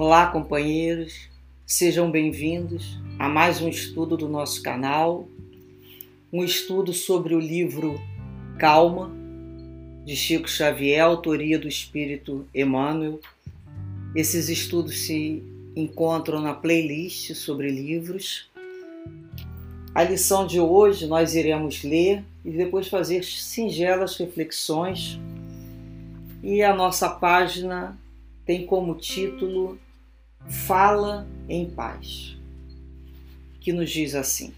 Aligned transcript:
Olá, 0.00 0.28
companheiros, 0.28 1.28
sejam 1.66 2.08
bem-vindos 2.08 3.00
a 3.18 3.28
mais 3.28 3.60
um 3.60 3.68
estudo 3.68 4.16
do 4.16 4.28
nosso 4.28 4.62
canal, 4.62 5.28
um 6.32 6.44
estudo 6.44 6.92
sobre 6.92 7.34
o 7.34 7.40
livro 7.40 8.00
Calma, 8.60 9.10
de 10.04 10.14
Chico 10.14 10.48
Xavier, 10.48 11.02
autoria 11.02 11.58
do 11.58 11.66
Espírito 11.66 12.46
Emmanuel. 12.54 13.18
Esses 14.14 14.48
estudos 14.48 14.98
se 14.98 15.42
encontram 15.74 16.40
na 16.40 16.54
playlist 16.54 17.34
sobre 17.34 17.68
livros. 17.68 18.48
A 19.92 20.04
lição 20.04 20.46
de 20.46 20.60
hoje 20.60 21.08
nós 21.08 21.34
iremos 21.34 21.82
ler 21.82 22.22
e 22.44 22.52
depois 22.52 22.86
fazer 22.86 23.24
singelas 23.24 24.16
reflexões. 24.16 25.18
E 26.40 26.62
a 26.62 26.72
nossa 26.72 27.08
página 27.08 27.98
tem 28.46 28.64
como 28.64 28.94
título 28.94 29.76
Fala 30.48 31.28
em 31.46 31.68
Paz, 31.68 32.34
que 33.60 33.70
nos 33.70 33.90
diz 33.90 34.14
assim: 34.14 34.54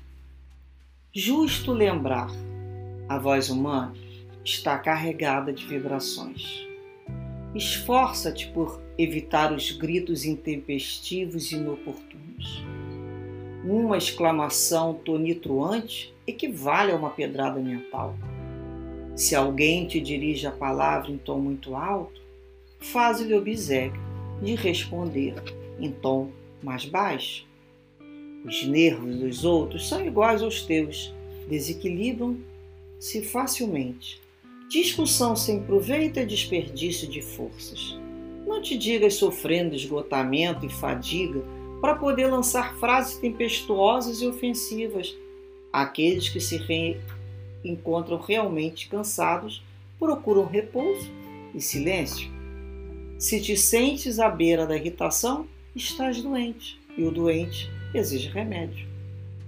Justo 1.12 1.72
lembrar, 1.72 2.30
a 3.08 3.18
voz 3.18 3.50
humana 3.50 3.92
está 4.44 4.78
carregada 4.78 5.52
de 5.52 5.66
vibrações. 5.66 6.64
Esforça-te 7.56 8.46
por 8.50 8.80
evitar 8.96 9.52
os 9.52 9.72
gritos 9.72 10.24
intempestivos 10.24 11.50
e 11.50 11.56
inoportunos. 11.56 12.64
Uma 13.64 13.98
exclamação 13.98 14.94
tonitruante 14.94 16.14
equivale 16.24 16.92
a 16.92 16.96
uma 16.96 17.10
pedrada 17.10 17.58
mental. 17.58 18.14
Se 19.16 19.34
alguém 19.34 19.88
te 19.88 20.00
dirige 20.00 20.46
a 20.46 20.52
palavra 20.52 21.10
em 21.10 21.18
tom 21.18 21.40
muito 21.40 21.74
alto, 21.74 22.22
faz-lhe 22.78 23.34
obséquio 23.34 24.00
de 24.40 24.54
responder 24.54 25.34
em 25.80 25.90
tom 25.90 26.30
mais 26.62 26.84
baixo. 26.84 27.46
Os 28.44 28.64
nervos 28.64 29.16
dos 29.16 29.44
outros 29.44 29.88
são 29.88 30.04
iguais 30.04 30.42
aos 30.42 30.62
teus, 30.62 31.12
desequilibram-se 31.48 33.22
facilmente. 33.22 34.20
Discussão 34.68 35.34
sem 35.34 35.62
proveito 35.62 36.18
é 36.18 36.24
desperdício 36.24 37.08
de 37.08 37.20
forças. 37.20 37.98
Não 38.46 38.62
te 38.62 38.78
digas 38.78 39.14
sofrendo 39.14 39.74
esgotamento 39.74 40.64
e 40.64 40.68
fadiga 40.68 41.42
para 41.80 41.96
poder 41.96 42.26
lançar 42.26 42.76
frases 42.78 43.16
tempestuosas 43.18 44.20
e 44.20 44.26
ofensivas. 44.26 45.16
Aqueles 45.72 46.28
que 46.28 46.40
se 46.40 46.56
re... 46.56 47.00
encontram 47.64 48.18
realmente 48.18 48.88
cansados 48.88 49.62
procuram 49.98 50.46
repouso 50.46 51.10
e 51.54 51.60
silêncio. 51.60 52.30
Se 53.18 53.40
te 53.40 53.56
sentes 53.56 54.18
à 54.18 54.28
beira 54.28 54.66
da 54.66 54.76
irritação, 54.76 55.46
estás 55.74 56.22
doente 56.22 56.80
e 56.96 57.04
o 57.04 57.10
doente 57.10 57.70
exige 57.94 58.28
remédio. 58.28 58.88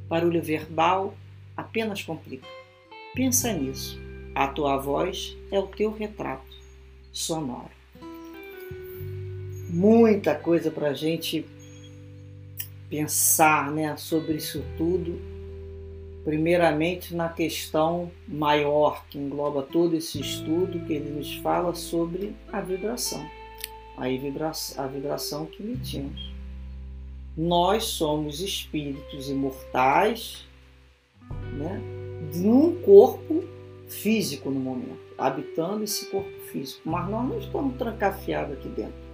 Barulho 0.08 0.42
verbal 0.42 1.14
apenas 1.56 2.02
complica. 2.02 2.46
Pensa 3.14 3.52
nisso. 3.52 4.00
A 4.34 4.46
tua 4.46 4.76
voz 4.78 5.36
é 5.50 5.58
o 5.58 5.66
teu 5.66 5.92
retrato 5.92 6.56
sonoro. 7.12 7.70
Muita 9.68 10.34
coisa 10.34 10.70
para 10.70 10.88
a 10.88 10.94
gente 10.94 11.46
pensar 12.88 13.70
né, 13.70 13.96
sobre 13.96 14.34
isso 14.34 14.64
tudo. 14.76 15.20
Primeiramente, 16.24 17.14
na 17.14 17.28
questão 17.28 18.10
maior 18.28 19.04
que 19.08 19.18
engloba 19.18 19.62
todo 19.62 19.96
esse 19.96 20.20
estudo, 20.20 20.84
que 20.86 20.92
ele 20.92 21.10
nos 21.10 21.34
fala 21.36 21.74
sobre 21.74 22.34
a 22.52 22.60
vibração 22.60 23.28
a 23.96 24.08
vibração, 24.08 24.84
a 24.84 24.86
vibração 24.86 25.46
que 25.46 25.62
emitimos. 25.62 26.32
Nós 27.36 27.84
somos 27.84 28.40
espíritos 28.40 29.30
imortais, 29.30 30.46
né, 31.54 31.80
num 32.34 32.80
corpo 32.82 33.44
físico 33.88 34.50
no 34.50 34.60
momento, 34.60 35.00
habitando 35.18 35.84
esse 35.84 36.06
corpo 36.10 36.30
físico, 36.50 36.80
mas 36.84 37.08
nós 37.08 37.28
não 37.28 37.38
estamos 37.38 37.76
trancafiados 37.76 38.58
aqui 38.58 38.68
dentro. 38.68 39.12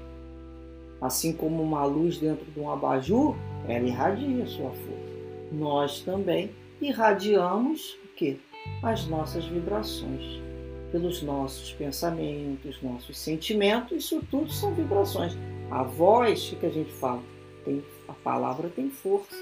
Assim 1.01 1.33
como 1.33 1.63
uma 1.63 1.85
luz 1.85 2.19
dentro 2.19 2.45
de 2.51 2.59
um 2.59 2.71
abajur, 2.71 3.37
ela 3.69 3.87
irradia 3.87 4.47
sua 4.47 4.71
força. 4.71 5.19
Nós 5.53 6.01
também 6.01 6.51
irradiamos 6.81 7.97
o 8.05 8.09
quê? 8.17 8.37
As 8.83 9.07
nossas 9.07 9.45
vibrações 9.45 10.48
pelos 10.91 11.23
nossos 11.23 11.73
pensamentos, 11.73 12.81
nossos 12.83 13.19
sentimentos, 13.19 14.05
isso 14.05 14.23
tudo 14.31 14.51
são 14.51 14.75
vibrações. 14.75 15.37
A 15.71 15.83
voz, 15.83 16.57
que 16.59 16.67
a 16.67 16.71
gente 16.71 16.91
fala? 16.93 17.23
Tem, 17.65 17.85
a 18.09 18.13
palavra 18.13 18.69
tem 18.69 18.91
força. 18.91 19.37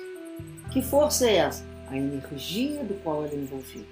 Que 0.73 0.83
força 0.83 1.29
é 1.29 1.37
essa? 1.37 1.67
A 1.89 1.97
energia 1.97 2.83
do 2.83 2.95
qual 3.03 3.25
ela 3.25 3.33
é 3.33 3.37
envolvida. 3.37 3.87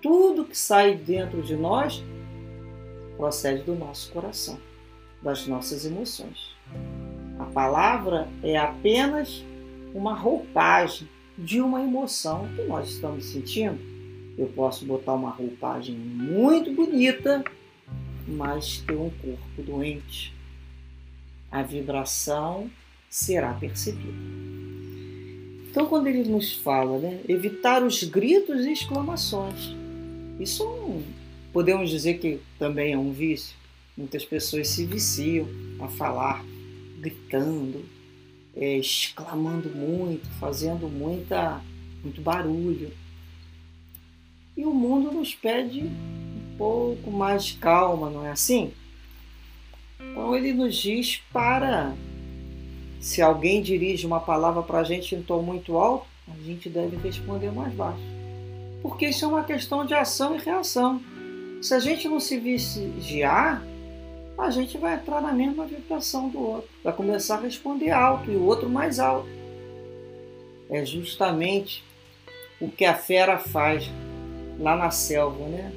Tudo 0.00 0.44
que 0.44 0.56
sai 0.56 0.94
dentro 0.94 1.42
de 1.42 1.56
nós 1.56 2.02
procede 3.16 3.64
do 3.64 3.74
nosso 3.74 4.12
coração, 4.12 4.58
das 5.20 5.46
nossas 5.46 5.84
emoções. 5.84 6.56
A 7.40 7.44
palavra 7.46 8.28
é 8.44 8.56
apenas 8.56 9.44
uma 9.92 10.14
roupagem 10.14 11.08
de 11.36 11.60
uma 11.60 11.82
emoção 11.82 12.48
que 12.54 12.62
nós 12.62 12.90
estamos 12.90 13.24
sentindo 13.24 13.97
eu 14.38 14.46
posso 14.46 14.86
botar 14.86 15.14
uma 15.14 15.30
roupagem 15.30 15.96
muito 15.96 16.72
bonita, 16.72 17.44
mas 18.26 18.78
ter 18.86 18.94
um 18.94 19.10
corpo 19.10 19.62
doente. 19.62 20.32
A 21.50 21.62
vibração 21.62 22.70
será 23.10 23.52
percebida. 23.54 24.38
Então, 25.68 25.86
quando 25.86 26.06
ele 26.06 26.28
nos 26.28 26.54
fala, 26.54 26.98
né, 26.98 27.20
evitar 27.28 27.82
os 27.82 28.04
gritos 28.04 28.64
e 28.64 28.72
exclamações, 28.72 29.74
isso 30.38 30.62
é 30.64 31.28
podemos 31.52 31.90
dizer 31.90 32.18
que 32.18 32.40
também 32.58 32.92
é 32.92 32.98
um 32.98 33.12
vício. 33.12 33.56
Muitas 33.96 34.24
pessoas 34.24 34.68
se 34.68 34.86
viciam 34.86 35.48
a 35.80 35.88
falar, 35.88 36.44
gritando, 37.00 37.84
é, 38.54 38.78
exclamando 38.78 39.68
muito, 39.70 40.28
fazendo 40.38 40.88
muita, 40.88 41.60
muito 42.02 42.20
barulho. 42.20 42.92
E 44.58 44.64
o 44.64 44.74
mundo 44.74 45.12
nos 45.12 45.36
pede 45.36 45.84
um 45.84 46.56
pouco 46.58 47.12
mais 47.12 47.44
de 47.44 47.58
calma, 47.58 48.10
não 48.10 48.26
é 48.26 48.32
assim? 48.32 48.72
Então 50.00 50.34
ele 50.34 50.52
nos 50.52 50.74
diz 50.74 51.22
para, 51.32 51.94
se 53.00 53.22
alguém 53.22 53.62
dirige 53.62 54.04
uma 54.04 54.18
palavra 54.18 54.60
para 54.60 54.80
a 54.80 54.82
gente 54.82 55.14
em 55.14 55.22
tom 55.22 55.42
muito 55.42 55.78
alto, 55.78 56.08
a 56.26 56.42
gente 56.42 56.68
deve 56.68 56.96
responder 56.96 57.52
mais 57.52 57.72
baixo. 57.72 58.02
Porque 58.82 59.06
isso 59.06 59.24
é 59.24 59.28
uma 59.28 59.44
questão 59.44 59.86
de 59.86 59.94
ação 59.94 60.34
e 60.34 60.40
reação. 60.40 61.00
Se 61.62 61.72
a 61.72 61.78
gente 61.78 62.08
não 62.08 62.18
se 62.18 62.36
vigiar, 62.36 63.62
a 64.36 64.50
gente 64.50 64.76
vai 64.76 64.94
entrar 64.94 65.22
na 65.22 65.32
mesma 65.32 65.66
vibração 65.66 66.28
do 66.30 66.40
outro. 66.40 66.68
Vai 66.82 66.92
começar 66.92 67.36
a 67.36 67.42
responder 67.42 67.92
alto 67.92 68.28
e 68.28 68.34
o 68.34 68.44
outro 68.44 68.68
mais 68.68 68.98
alto. 68.98 69.28
É 70.68 70.84
justamente 70.84 71.84
o 72.60 72.68
que 72.68 72.84
a 72.84 72.94
fera 72.94 73.38
faz 73.38 73.88
lá 74.58 74.76
na 74.76 74.90
selva, 74.90 75.44
né? 75.46 75.72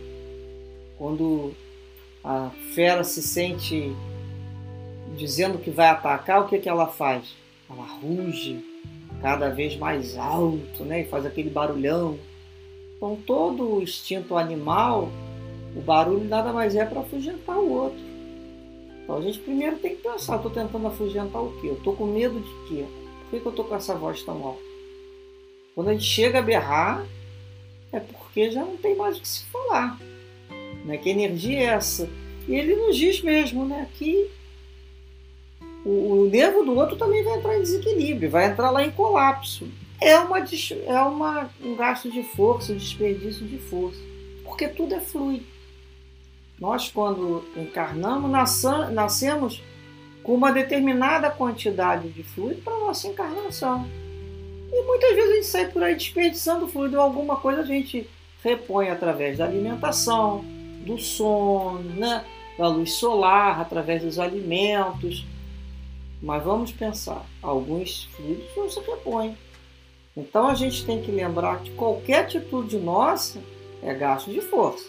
Quando 0.98 1.54
a 2.24 2.52
fera 2.74 3.04
se 3.04 3.22
sente 3.22 3.96
dizendo 5.16 5.58
que 5.58 5.70
vai 5.70 5.88
atacar, 5.88 6.42
o 6.42 6.48
que, 6.48 6.60
que 6.60 6.70
ela 6.70 6.88
faz? 6.88 7.36
Ela 7.70 7.84
ruge 7.84 8.64
cada 9.22 9.50
vez 9.50 9.78
mais 9.78 10.18
alto, 10.18 10.84
né? 10.84 11.02
E 11.02 11.06
faz 11.06 11.26
aquele 11.26 11.50
barulhão. 11.50 12.18
Então 12.98 13.18
todo 13.26 13.76
o 13.76 13.82
instinto 13.82 14.38
animal, 14.38 15.10
o 15.76 15.82
barulho 15.82 16.28
nada 16.28 16.52
mais 16.52 16.76
é 16.76 16.86
para 16.86 17.02
afugentar 17.02 17.58
o 17.58 17.72
outro. 17.72 18.12
Então 19.04 19.18
a 19.18 19.22
gente 19.22 19.40
primeiro 19.40 19.78
tem 19.78 19.96
que 19.96 20.04
pensar, 20.04 20.38
estou 20.38 20.52
tentando 20.52 20.88
afugentar 20.88 21.42
o 21.42 21.52
quê? 21.60 21.68
Eu 21.68 21.74
estou 21.74 21.96
com 21.96 22.06
medo 22.06 22.40
de 22.40 22.68
quê? 22.68 22.86
Por 23.24 23.30
que, 23.32 23.40
que 23.40 23.46
eu 23.46 23.52
estou 23.52 23.66
com 23.66 23.76
essa 23.76 23.96
voz 23.96 24.22
tão 24.24 24.46
alta? 24.46 24.62
Quando 25.74 25.90
a 25.90 25.94
gente 25.94 26.06
chega 26.06 26.40
a 26.40 26.42
berrar, 26.42 27.06
é 27.92 28.00
porque 28.00 28.52
já 28.52 28.64
não 28.64 28.78
tem 28.78 28.96
mais 28.96 29.18
o 29.18 29.22
que 29.22 29.28
se 29.28 29.46
falar. 29.46 30.00
Né? 30.86 30.98
Que 30.98 31.10
energia 31.10 31.60
é 31.60 31.64
essa? 31.66 32.10
E 32.48 32.56
ele 32.56 32.76
nos 32.76 32.98
diz 32.98 33.22
mesmo 33.22 33.66
né, 33.66 33.88
que 33.94 34.30
o, 35.86 36.24
o 36.24 36.30
nervo 36.30 36.64
do 36.64 36.76
outro 36.76 36.96
também 36.96 37.24
vai 37.24 37.38
entrar 37.38 37.58
em 37.58 37.62
desequilíbrio, 37.62 38.30
vai 38.30 38.46
entrar 38.46 38.72
lá 38.72 38.84
em 38.84 38.92
colapso. 38.92 39.68
É, 40.00 40.18
uma, 40.18 40.40
é 40.40 41.02
uma, 41.02 41.50
um 41.64 41.76
gasto 41.76 42.10
de 42.10 42.24
força, 42.24 42.74
um 42.74 42.78
desperdício 42.78 43.46
de 43.46 43.58
força, 43.58 44.00
porque 44.44 44.68
tudo 44.68 44.96
é 44.96 45.00
fluido. 45.00 45.46
Nós, 46.60 46.90
quando 46.90 47.44
encarnamos, 47.56 48.30
nascemos 48.92 49.64
com 50.24 50.36
uma 50.36 50.52
determinada 50.52 51.30
quantidade 51.30 52.10
de 52.10 52.24
fluido 52.24 52.62
para 52.62 52.74
a 52.74 52.80
nossa 52.80 53.08
encarnação. 53.08 53.88
E 54.72 54.84
muitas 54.84 55.16
vezes 55.16 55.32
a 55.32 55.36
gente 55.36 55.48
sai 55.48 55.68
por 55.68 55.84
aí 55.84 55.96
desperdiçando 55.96 56.68
fluido, 56.68 57.00
alguma 57.00 57.36
coisa 57.36 57.62
a 57.62 57.66
gente 57.66 58.10
repõe 58.44 58.90
através 58.90 59.38
da 59.38 59.46
alimentação, 59.46 60.44
do 60.86 60.98
sono, 60.98 61.82
né? 61.96 62.26
da 62.58 62.68
luz 62.68 62.94
solar, 62.94 63.60
através 63.60 64.04
dos 64.04 64.20
alimentos. 64.20 65.26
Mas 66.22 66.44
vamos 66.44 66.72
pensar, 66.72 67.26
alguns 67.42 68.06
fluidos 68.16 68.46
não 68.56 68.70
se 68.70 68.80
repõem. 68.80 69.38
Então 70.16 70.48
a 70.48 70.54
gente 70.54 70.86
tem 70.86 71.02
que 71.02 71.12
lembrar 71.12 71.62
que 71.62 71.72
qualquer 71.72 72.26
atitude 72.26 72.78
nossa 72.78 73.40
é 73.82 73.94
gasto 73.94 74.32
de 74.32 74.42
força, 74.42 74.88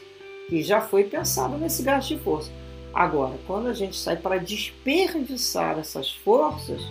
que 0.49 0.63
já 0.63 0.81
foi 0.81 1.05
pensado 1.05 1.57
nesse 1.57 1.83
gasto 1.83 2.09
de 2.09 2.19
força. 2.19 2.51
Agora, 2.93 3.39
quando 3.47 3.69
a 3.69 3.73
gente 3.73 3.97
sai 3.97 4.17
para 4.17 4.37
desperdiçar 4.37 5.79
essas 5.79 6.11
forças, 6.11 6.83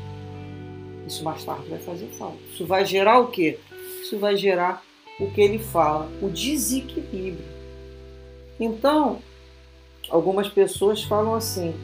isso 1.12 1.24
mais 1.26 1.44
tarde 1.44 1.70
vai 1.70 1.80
fazer 1.80 2.08
falta. 2.08 2.38
Isso 2.52 2.66
vai 2.66 2.86
gerar 2.86 3.20
o 3.20 3.28
quê? 3.28 3.60
Isso 4.02 4.18
vai 4.18 4.38
gerar 4.38 4.84
o 5.20 5.30
que 5.30 5.42
ele 5.42 5.60
fala, 5.60 6.10
o 6.22 6.30
desequilíbrio. 6.30 7.46
Então, 8.60 9.20
algumas 10.10 10.48
pessoas 10.48 11.04
falam 11.04 11.36
assim, 11.36 11.76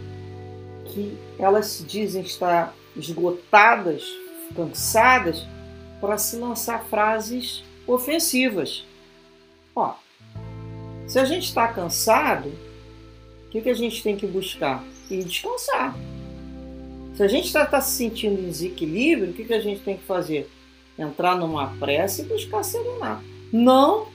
que 0.85 1.17
elas 1.37 1.83
dizem 1.85 2.21
estar 2.21 2.73
esgotadas, 2.95 4.03
cansadas, 4.55 5.45
para 5.99 6.17
se 6.17 6.37
lançar 6.37 6.85
frases 6.85 7.63
ofensivas. 7.85 8.85
Ó, 9.75 9.95
se 11.05 11.19
a 11.19 11.25
gente 11.25 11.45
está 11.45 11.67
cansado, 11.67 12.49
o 13.47 13.49
que, 13.49 13.61
que 13.61 13.69
a 13.69 13.73
gente 13.73 14.01
tem 14.01 14.15
que 14.15 14.25
buscar? 14.25 14.83
E 15.09 15.23
descansar. 15.23 15.95
Se 17.17 17.23
a 17.23 17.27
gente 17.27 17.47
está 17.47 17.65
tá 17.65 17.81
se 17.81 17.97
sentindo 17.97 18.39
em 18.39 18.45
desequilíbrio, 18.45 19.31
o 19.31 19.33
que, 19.33 19.43
que 19.43 19.53
a 19.53 19.59
gente 19.59 19.81
tem 19.81 19.97
que 19.97 20.03
fazer? 20.03 20.47
Entrar 20.99 21.35
numa 21.35 21.75
prece 21.79 22.21
e 22.21 22.25
buscar 22.25 22.61
serenar. 22.61 23.23
Não 23.51 24.05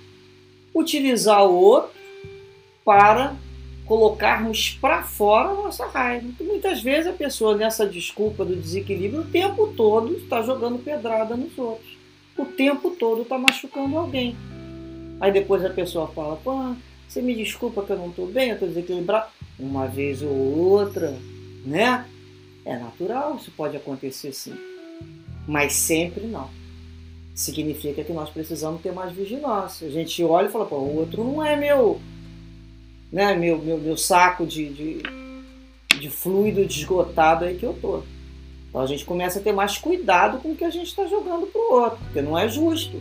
utilizar 0.72 1.44
o 1.44 1.52
outro 1.52 1.90
para 2.84 3.34
colocarmos 3.87 4.78
para 4.81 5.02
fora 5.02 5.49
a 5.49 5.54
nossa 5.54 5.84
raiva. 5.87 6.28
muitas 6.40 6.81
vezes 6.81 7.08
a 7.08 7.12
pessoa, 7.12 7.56
nessa 7.56 7.84
desculpa 7.84 8.44
do 8.44 8.54
desequilíbrio, 8.54 9.22
o 9.22 9.26
tempo 9.26 9.75
todo 9.76 10.16
está 10.19 10.40
jogando 10.40 10.78
pedrada 10.78 11.37
nos 11.37 11.58
outros. 11.58 11.99
O 12.38 12.44
tempo 12.44 12.90
todo 12.93 13.22
está 13.22 13.37
machucando 13.37 13.99
alguém. 13.99 14.37
Aí 15.20 15.32
depois 15.32 15.64
a 15.64 15.70
pessoa 15.70 16.06
fala, 16.06 16.37
pô, 16.37 16.72
você 17.08 17.20
me 17.20 17.34
desculpa 17.34 17.82
que 17.82 17.90
eu 17.90 17.99
não 17.99 18.10
estou 18.10 18.28
bem, 18.28 18.50
eu 18.50 18.54
estou 18.54 18.69
desequilibrado. 18.69 19.26
Uma 19.58 19.88
vez 19.88 20.22
ou 20.22 20.31
outra, 20.31 21.19
né? 21.66 22.06
É 22.64 22.76
natural, 22.76 23.37
isso 23.37 23.50
pode 23.56 23.76
acontecer 23.76 24.32
sim. 24.32 24.55
Mas 25.47 25.73
sempre 25.73 26.26
não. 26.26 26.49
Significa 27.35 28.05
que 28.05 28.12
nós 28.12 28.31
precisamos 28.31 28.81
ter 28.82 28.93
mais 28.93 29.12
vigilância. 29.12 29.87
A 29.87 29.91
gente 29.91 30.23
olha 30.23 30.49
e 30.49 30.53
fala, 30.53 30.67
pô, 30.67 30.76
o 30.76 30.97
outro 30.99 31.25
não 31.25 31.44
é 31.44 31.56
meu 31.56 32.00
né, 33.12 33.35
meu, 33.35 33.59
meu, 33.59 33.76
meu 33.76 33.97
saco 33.97 34.47
de, 34.47 34.70
de, 34.70 35.03
de 36.00 36.09
fluido 36.09 36.64
desgotado 36.64 37.44
aí 37.44 37.56
que 37.56 37.67
eu 37.67 37.75
tô. 37.75 38.03
Então 38.69 38.81
a 38.81 38.87
gente 38.87 39.05
começa 39.05 39.38
a 39.38 39.43
ter 39.43 39.53
mais 39.53 39.76
cuidado 39.76 40.38
com 40.38 40.53
o 40.53 40.56
que 40.56 40.64
a 40.64 40.70
gente 40.70 40.87
está 40.87 41.06
jogando 41.06 41.47
para 41.47 41.61
o 41.61 41.75
outro, 41.75 41.99
porque 42.05 42.23
não 42.23 42.38
é 42.38 42.49
justo. 42.49 42.99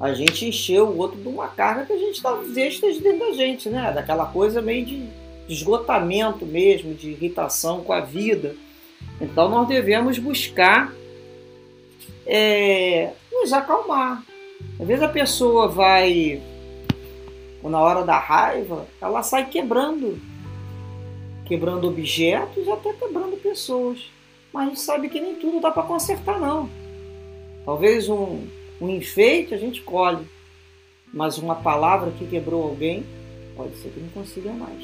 A 0.00 0.12
gente 0.12 0.46
encheu 0.46 0.88
o 0.88 0.98
outro 0.98 1.20
de 1.20 1.28
uma 1.28 1.46
carga 1.46 1.86
que 1.86 1.92
a 1.92 1.98
gente 1.98 2.20
talvez 2.20 2.74
esteja 2.74 3.00
dentro 3.00 3.20
da 3.20 3.32
gente, 3.32 3.68
né? 3.68 3.92
Daquela 3.92 4.26
coisa 4.26 4.60
meio 4.60 4.84
de 4.84 5.08
esgotamento 5.48 6.44
mesmo, 6.44 6.92
de 6.92 7.10
irritação 7.10 7.84
com 7.84 7.92
a 7.92 8.00
vida. 8.00 8.56
Então 9.20 9.48
nós 9.48 9.68
devemos 9.68 10.18
buscar 10.18 10.92
é, 12.26 13.12
nos 13.30 13.52
acalmar. 13.52 14.24
Às 14.80 14.86
vezes 14.86 15.02
a 15.02 15.08
pessoa 15.08 15.68
vai 15.68 16.42
na 17.62 17.80
hora 17.80 18.04
da 18.04 18.18
raiva, 18.18 18.86
ela 19.00 19.22
sai 19.22 19.46
quebrando. 19.46 20.18
Quebrando 21.44 21.88
objetos 21.88 22.68
até 22.68 22.92
quebrando 22.92 23.36
pessoas. 23.40 24.10
Mas 24.52 24.64
a 24.64 24.68
gente 24.68 24.80
sabe 24.80 25.08
que 25.08 25.20
nem 25.20 25.36
tudo 25.36 25.60
dá 25.60 25.70
para 25.70 25.82
consertar, 25.84 26.40
não. 26.40 26.68
Talvez 27.64 28.08
um, 28.08 28.44
um 28.80 28.88
enfeite 28.88 29.54
a 29.54 29.58
gente 29.58 29.80
colhe, 29.82 30.26
mas 31.12 31.38
uma 31.38 31.54
palavra 31.54 32.10
que 32.10 32.26
quebrou 32.26 32.64
alguém, 32.64 33.04
pode 33.56 33.76
ser 33.76 33.90
que 33.90 34.00
não 34.00 34.08
consiga 34.08 34.50
mais. 34.50 34.82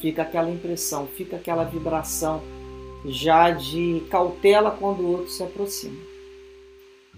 Fica 0.00 0.22
aquela 0.22 0.50
impressão, 0.50 1.06
fica 1.06 1.36
aquela 1.36 1.64
vibração 1.64 2.42
já 3.04 3.50
de 3.50 4.02
cautela 4.10 4.70
quando 4.70 5.00
o 5.00 5.10
outro 5.12 5.30
se 5.30 5.42
aproxima. 5.42 6.00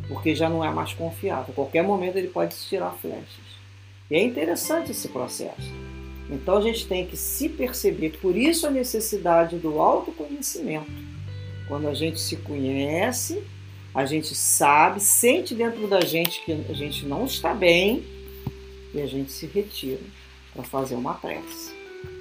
Porque 0.08 0.34
já 0.34 0.48
não 0.48 0.64
é 0.64 0.70
mais 0.70 0.92
confiável. 0.92 1.52
A 1.52 1.54
qualquer 1.54 1.82
momento 1.82 2.16
ele 2.16 2.28
pode 2.28 2.56
tirar 2.56 2.92
flechas. 2.92 3.44
E 4.10 4.16
é 4.16 4.22
interessante 4.22 4.90
esse 4.90 5.08
processo. 5.08 5.72
Então 6.30 6.56
a 6.56 6.60
gente 6.60 6.86
tem 6.86 7.06
que 7.06 7.16
se 7.16 7.48
perceber, 7.48 8.18
por 8.20 8.36
isso 8.36 8.66
a 8.66 8.70
necessidade 8.70 9.56
do 9.56 9.78
autoconhecimento. 9.80 10.90
Quando 11.68 11.88
a 11.88 11.94
gente 11.94 12.20
se 12.20 12.36
conhece, 12.36 13.42
a 13.94 14.04
gente 14.04 14.34
sabe, 14.34 15.00
sente 15.00 15.54
dentro 15.54 15.86
da 15.86 16.00
gente 16.00 16.44
que 16.44 16.52
a 16.52 16.72
gente 16.72 17.06
não 17.06 17.24
está 17.24 17.54
bem 17.54 18.04
e 18.92 19.00
a 19.00 19.06
gente 19.06 19.32
se 19.32 19.46
retira 19.46 20.00
para 20.52 20.64
fazer 20.64 20.94
uma 20.94 21.14
prece. 21.14 21.72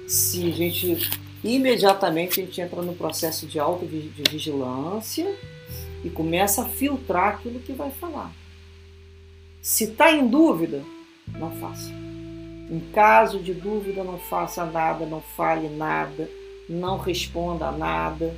Se 0.06 0.46
a 0.46 0.50
gente 0.50 1.10
imediatamente 1.44 2.40
a 2.40 2.44
gente 2.44 2.60
entra 2.60 2.80
no 2.80 2.94
processo 2.94 3.46
de 3.46 3.58
autovigilância 3.58 5.34
e 6.02 6.08
começa 6.08 6.62
a 6.62 6.68
filtrar 6.68 7.34
aquilo 7.34 7.60
que 7.60 7.72
vai 7.72 7.90
falar. 7.90 8.32
Se 9.60 9.84
está 9.84 10.12
em 10.12 10.26
dúvida, 10.26 10.82
não 11.38 11.50
faça. 11.52 11.90
Em 12.70 12.80
caso 12.92 13.38
de 13.38 13.52
dúvida, 13.52 14.02
não 14.02 14.18
faça 14.18 14.64
nada, 14.64 15.04
não 15.04 15.20
fale 15.20 15.68
nada, 15.68 16.28
não 16.68 16.98
responda 16.98 17.70
nada. 17.70 18.34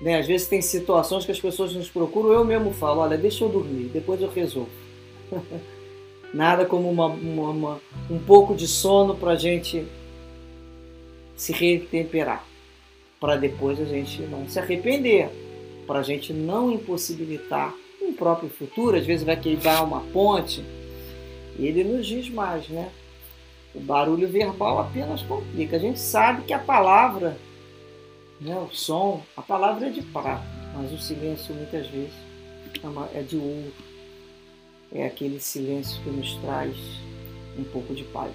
Né? 0.00 0.18
Às 0.18 0.26
vezes 0.26 0.46
tem 0.46 0.60
situações 0.60 1.24
que 1.24 1.32
as 1.32 1.40
pessoas 1.40 1.74
nos 1.74 1.88
procuram, 1.88 2.32
eu 2.32 2.44
mesmo 2.44 2.72
falo, 2.72 3.00
olha, 3.00 3.16
deixa 3.16 3.44
eu 3.44 3.48
dormir, 3.48 3.90
depois 3.92 4.20
eu 4.20 4.30
resolvo. 4.30 4.70
nada 6.32 6.66
como 6.66 6.90
uma, 6.90 7.06
uma, 7.06 7.50
uma, 7.50 7.80
um 8.10 8.18
pouco 8.18 8.54
de 8.54 8.68
sono 8.68 9.14
para 9.14 9.32
a 9.32 9.36
gente 9.36 9.86
se 11.36 11.52
retemperar, 11.52 12.44
para 13.20 13.36
depois 13.36 13.80
a 13.80 13.84
gente 13.84 14.22
não 14.22 14.48
se 14.48 14.58
arrepender, 14.58 15.28
para 15.86 16.00
a 16.00 16.02
gente 16.02 16.32
não 16.32 16.72
impossibilitar 16.72 17.74
um 18.02 18.12
próprio 18.12 18.48
futuro. 18.48 18.96
Às 18.96 19.06
vezes 19.06 19.24
vai 19.24 19.36
queimar 19.36 19.84
uma 19.84 20.00
ponte, 20.12 20.64
e 21.58 21.66
ele 21.66 21.84
nos 21.84 22.06
diz 22.06 22.28
mais, 22.28 22.68
né? 22.68 22.90
O 23.74 23.80
barulho 23.80 24.26
verbal 24.26 24.78
apenas 24.78 25.22
complica. 25.22 25.76
A 25.76 25.78
gente 25.78 26.00
sabe 26.00 26.42
que 26.44 26.52
a 26.52 26.58
palavra, 26.58 27.36
né, 28.40 28.56
o 28.58 28.74
som, 28.74 29.22
a 29.36 29.42
palavra 29.42 29.88
é 29.88 29.90
de 29.90 30.02
prata, 30.02 30.42
mas 30.74 30.92
o 30.92 30.98
silêncio 30.98 31.54
muitas 31.54 31.86
vezes 31.88 32.14
é 33.14 33.22
de 33.22 33.36
ouro. 33.36 33.72
É 34.92 35.06
aquele 35.06 35.40
silêncio 35.40 36.00
que 36.02 36.10
nos 36.10 36.34
traz 36.36 36.76
um 37.58 37.64
pouco 37.64 37.94
de 37.94 38.04
paz. 38.04 38.32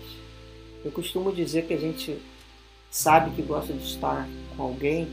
Eu 0.83 0.91
costumo 0.91 1.31
dizer 1.31 1.65
que 1.65 1.73
a 1.73 1.79
gente 1.79 2.17
sabe 2.91 3.31
que 3.31 3.41
gosta 3.41 3.74
de 3.74 3.83
estar 3.83 4.27
com 4.55 4.63
alguém 4.63 5.07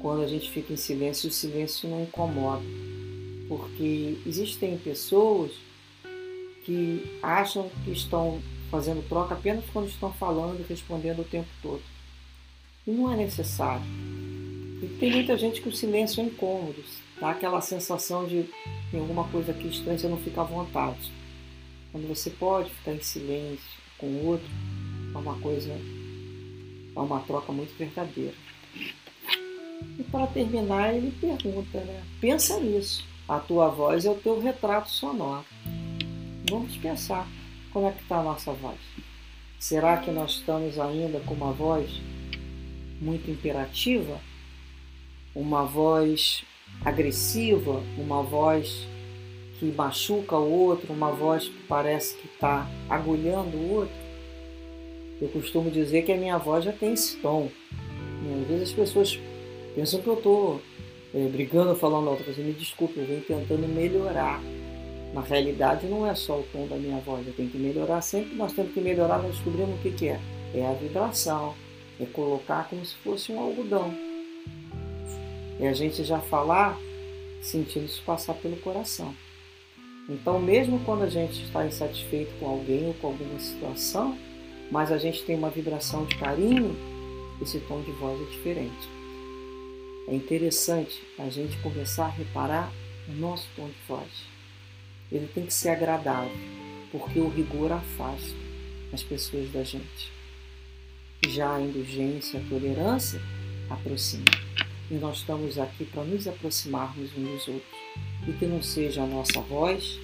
quando 0.00 0.22
a 0.22 0.26
gente 0.26 0.50
fica 0.50 0.72
em 0.72 0.76
silêncio, 0.76 1.28
o 1.28 1.32
silêncio 1.32 1.88
não 1.88 2.02
incomoda. 2.02 2.64
Porque 3.48 4.18
existem 4.26 4.76
pessoas 4.76 5.52
que 6.64 7.18
acham 7.22 7.70
que 7.84 7.92
estão 7.92 8.42
fazendo 8.70 9.06
troca 9.08 9.34
apenas 9.34 9.64
quando 9.72 9.88
estão 9.88 10.12
falando 10.12 10.60
e 10.60 10.64
respondendo 10.68 11.20
o 11.20 11.24
tempo 11.24 11.48
todo. 11.62 11.82
E 12.86 12.90
não 12.90 13.12
é 13.12 13.16
necessário. 13.16 13.84
E 14.82 14.86
tem 14.98 15.12
muita 15.12 15.38
gente 15.38 15.62
que 15.62 15.68
o 15.68 15.76
silêncio 15.76 16.20
é 16.20 16.26
incômodo, 16.26 16.82
dá 17.20 17.30
aquela 17.30 17.60
sensação 17.60 18.26
de 18.26 18.48
tem 18.90 18.98
alguma 18.98 19.28
coisa 19.28 19.52
aqui 19.52 19.68
estranha, 19.68 19.98
você 19.98 20.08
não 20.08 20.18
fica 20.18 20.40
à 20.40 20.44
vontade. 20.44 21.12
Quando 21.92 22.08
você 22.08 22.30
pode 22.30 22.70
ficar 22.70 22.92
em 22.92 23.02
silêncio 23.02 23.60
com 23.96 24.06
o 24.06 24.26
outro, 24.26 24.48
é 25.14 25.18
uma 25.18 25.38
coisa, 25.38 25.70
é 26.94 27.00
uma 27.00 27.20
troca 27.20 27.52
muito 27.52 27.76
verdadeira. 27.76 28.34
E 29.98 30.02
para 30.04 30.26
terminar, 30.28 30.94
ele 30.94 31.10
pergunta, 31.10 31.80
né? 31.80 32.02
Pensa 32.20 32.58
nisso. 32.60 33.04
A 33.28 33.38
tua 33.38 33.68
voz 33.68 34.04
é 34.04 34.10
o 34.10 34.14
teu 34.14 34.40
retrato 34.40 34.90
sonoro. 34.90 35.44
Vamos 36.50 36.76
pensar 36.76 37.26
como 37.72 37.88
é 37.88 37.92
que 37.92 38.02
está 38.02 38.18
a 38.18 38.22
nossa 38.22 38.52
voz. 38.52 38.78
Será 39.58 39.96
que 39.96 40.10
nós 40.10 40.32
estamos 40.32 40.78
ainda 40.78 41.20
com 41.20 41.34
uma 41.34 41.52
voz 41.52 41.88
muito 43.00 43.30
imperativa? 43.30 44.20
Uma 45.34 45.64
voz 45.64 46.44
agressiva? 46.84 47.82
Uma 47.96 48.22
voz 48.22 48.86
que 49.58 49.66
machuca 49.66 50.36
o 50.36 50.50
outro? 50.50 50.92
Uma 50.92 51.12
voz 51.12 51.48
que 51.48 51.62
parece 51.68 52.16
que 52.18 52.26
está 52.26 52.68
agulhando 52.90 53.56
o 53.56 53.74
outro? 53.74 54.01
Eu 55.22 55.28
costumo 55.28 55.70
dizer 55.70 56.02
que 56.02 56.10
a 56.10 56.16
minha 56.16 56.36
voz 56.36 56.64
já 56.64 56.72
tem 56.72 56.94
esse 56.94 57.16
tom. 57.18 57.48
Às 58.42 58.48
vezes 58.48 58.70
as 58.70 58.72
pessoas 58.72 59.20
pensam 59.72 60.02
que 60.02 60.08
eu 60.08 60.14
estou 60.14 60.60
é, 61.14 61.28
brigando, 61.28 61.76
falando 61.76 62.08
alto. 62.08 62.24
Você 62.24 62.42
me 62.42 62.52
desculpe, 62.52 62.98
eu 62.98 63.06
venho 63.06 63.20
tentando 63.20 63.68
melhorar 63.68 64.42
na 65.14 65.20
realidade, 65.20 65.86
não 65.86 66.04
é 66.04 66.12
só 66.16 66.40
o 66.40 66.46
tom 66.52 66.66
da 66.66 66.74
minha 66.74 66.98
voz, 66.98 67.24
eu 67.24 67.32
tenho 67.34 67.48
que 67.48 67.56
melhorar 67.56 68.00
sempre. 68.00 68.34
Nós 68.34 68.52
temos 68.52 68.72
que 68.72 68.80
melhorar, 68.80 69.22
nós 69.22 69.36
descobrimos 69.36 69.78
o 69.78 69.82
que, 69.82 69.92
que 69.92 70.08
é. 70.08 70.18
É 70.54 70.66
a 70.66 70.72
vibração, 70.72 71.54
é 72.00 72.04
colocar 72.04 72.68
como 72.68 72.84
se 72.84 72.96
fosse 72.96 73.30
um 73.30 73.38
algodão. 73.38 73.94
É 75.60 75.68
a 75.68 75.72
gente 75.72 76.02
já 76.02 76.18
falar 76.18 76.76
sentindo 77.40 77.84
isso 77.84 78.02
passar 78.04 78.34
pelo 78.34 78.56
coração. 78.56 79.14
Então, 80.08 80.40
mesmo 80.40 80.80
quando 80.80 81.02
a 81.04 81.08
gente 81.08 81.44
está 81.44 81.64
insatisfeito 81.64 82.32
com 82.40 82.46
alguém 82.48 82.88
ou 82.88 82.94
com 82.94 83.06
alguma 83.06 83.38
situação, 83.38 84.18
mas 84.72 84.90
a 84.90 84.96
gente 84.96 85.22
tem 85.24 85.36
uma 85.36 85.50
vibração 85.50 86.06
de 86.06 86.16
carinho, 86.16 86.74
esse 87.42 87.60
tom 87.60 87.82
de 87.82 87.90
voz 87.92 88.18
é 88.22 88.24
diferente. 88.30 88.88
É 90.08 90.14
interessante 90.14 90.98
a 91.18 91.28
gente 91.28 91.58
começar 91.58 92.06
a 92.06 92.08
reparar 92.08 92.72
o 93.06 93.12
nosso 93.12 93.46
tom 93.54 93.66
de 93.66 93.76
voz. 93.86 94.08
Ele 95.12 95.28
tem 95.28 95.44
que 95.44 95.52
ser 95.52 95.68
agradável, 95.68 96.32
porque 96.90 97.20
o 97.20 97.28
rigor 97.28 97.70
afasta 97.70 98.34
as 98.94 99.02
pessoas 99.02 99.52
da 99.52 99.62
gente. 99.62 100.10
Já 101.28 101.54
a 101.54 101.60
indulgência, 101.60 102.40
a 102.40 102.48
tolerância 102.48 103.20
aproxima. 103.68 104.24
E 104.90 104.94
nós 104.94 105.18
estamos 105.18 105.58
aqui 105.58 105.84
para 105.84 106.02
nos 106.02 106.26
aproximarmos 106.26 107.10
uns 107.14 107.28
dos 107.28 107.48
outros. 107.48 107.78
E 108.26 108.32
que 108.32 108.46
não 108.46 108.62
seja 108.62 109.02
a 109.02 109.06
nossa 109.06 109.38
voz, 109.42 110.00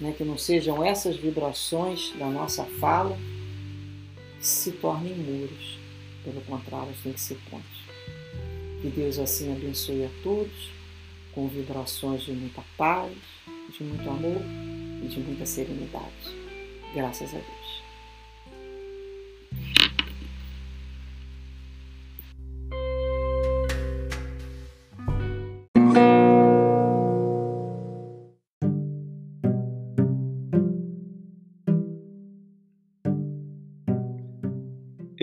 né, 0.00 0.14
que 0.16 0.24
não 0.24 0.38
sejam 0.38 0.82
essas 0.82 1.16
vibrações 1.16 2.14
da 2.18 2.30
nossa 2.30 2.64
fala 2.64 3.14
se 4.40 4.72
tornem 4.72 5.14
muros. 5.14 5.78
Pelo 6.24 6.40
contrário, 6.42 6.92
têm 7.02 7.12
que 7.12 7.20
ser 7.20 7.38
pontes. 7.50 7.78
Que 8.80 8.88
Deus 8.88 9.18
assim 9.18 9.52
abençoe 9.52 10.04
a 10.04 10.10
todos 10.22 10.70
com 11.32 11.48
vibrações 11.48 12.22
de 12.22 12.32
muita 12.32 12.62
paz, 12.76 13.12
de 13.76 13.84
muito 13.84 14.08
amor 14.08 14.42
e 15.02 15.08
de 15.08 15.20
muita 15.20 15.46
serenidade. 15.46 16.04
Graças 16.94 17.34
a 17.34 17.38
Deus. 17.38 17.58